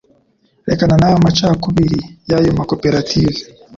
[0.67, 1.99] rekana nayo macakubiri
[2.29, 3.39] yayo ma koperative